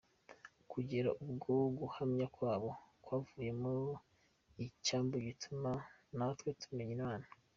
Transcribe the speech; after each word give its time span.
kugera 0.71 1.09
ubwo 1.23 1.51
guhamya 1.79 2.27
kwabo 2.35 2.69
byavuyemo 3.01 3.71
icyambu 4.65 5.15
gituma 5.27 5.71
natwe 6.17 6.49
tumenya 6.61 6.93
Imana,. 6.99 7.25